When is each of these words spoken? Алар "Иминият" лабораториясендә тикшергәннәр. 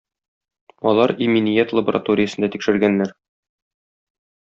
Алар 0.91 1.11
"Иминият" 1.25 1.73
лабораториясендә 1.79 2.49
тикшергәннәр. 2.57 3.13